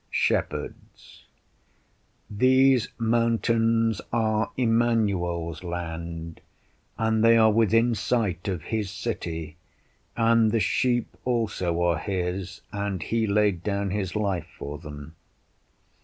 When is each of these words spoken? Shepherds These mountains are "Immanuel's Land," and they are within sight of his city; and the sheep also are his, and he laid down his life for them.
Shepherds 0.09 1.25
These 2.27 2.87
mountains 2.97 4.01
are 4.11 4.49
"Immanuel's 4.57 5.63
Land," 5.63 6.41
and 6.97 7.23
they 7.23 7.37
are 7.37 7.51
within 7.51 7.93
sight 7.93 8.47
of 8.47 8.63
his 8.63 8.89
city; 8.89 9.57
and 10.17 10.51
the 10.51 10.59
sheep 10.59 11.15
also 11.23 11.83
are 11.83 11.99
his, 11.99 12.61
and 12.71 13.03
he 13.03 13.27
laid 13.27 13.61
down 13.61 13.91
his 13.91 14.15
life 14.15 14.47
for 14.57 14.79
them. 14.79 15.13